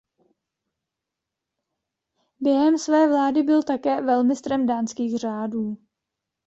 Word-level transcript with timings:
Během 2.39 2.77
své 2.77 3.07
vlády 3.07 3.43
byl 3.43 3.63
také 3.63 4.01
velmistrem 4.01 4.65
dánských 4.65 5.17
řádů. 5.17 5.77